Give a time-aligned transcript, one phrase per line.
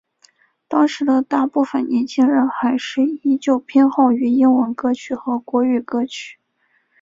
[0.67, 6.39] 当时的大部份年轻人还是依旧偏好于英文歌曲和国语歌曲。